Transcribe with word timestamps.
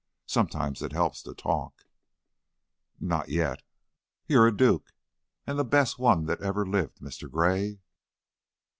Sometimes 0.25 0.81
it 0.81 0.93
helps, 0.93 1.21
to 1.21 1.35
talk." 1.35 1.85
"N 2.99 3.07
not 3.09 3.29
yet." 3.29 3.61
"You're 4.25 4.47
a 4.47 4.57
duke, 4.57 4.93
an' 5.45 5.57
the 5.57 5.63
best 5.63 5.99
one 5.99 6.25
that 6.25 6.41
ever 6.41 6.65
lived, 6.65 7.01
Mr. 7.01 7.29
Gray. 7.29 7.77